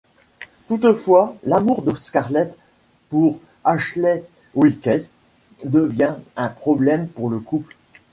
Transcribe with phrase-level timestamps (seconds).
[0.67, 2.57] Toutefois, l'amour de Scarlett
[3.09, 4.23] pour Ashley
[4.55, 5.11] Wilkes
[5.63, 7.75] devient un problème pour le couple.